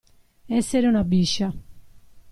[0.49, 1.53] Essere una biscia.